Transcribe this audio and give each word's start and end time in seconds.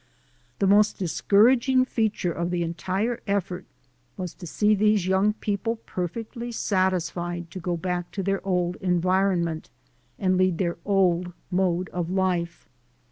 The 0.57 0.65
most 0.65 0.97
discouraging 0.97 1.85
feature 1.85 2.31
of 2.31 2.49
the 2.49 2.63
entire 2.63 3.19
effort 3.27 3.65
was 4.17 4.33
to 4.33 4.47
see 4.47 4.73
these 4.73 5.05
young 5.05 5.33
people 5.33 5.75
perfectly 5.75 6.51
satis 6.51 7.11
fied 7.11 7.51
to 7.51 7.59
go 7.59 7.77
back 7.77 8.09
to 8.13 8.23
their 8.23 8.43
old 8.43 8.77
environment, 8.77 9.69
and 10.17 10.37
lead 10.37 10.57
their 10.57 10.77
old 10.85 11.33
mode 11.51 11.87
of 11.89 12.09
life. 12.09 12.67